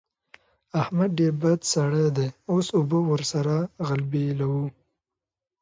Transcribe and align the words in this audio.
احمد 0.81 1.09
ډېر 1.19 1.33
بد 1.41 1.59
سړی 1.73 2.07
دی؛ 2.17 2.27
اوس 2.51 2.67
اوبه 2.77 2.99
ور 3.09 3.21
سره 3.33 3.55
غلبېلوو. 3.87 4.65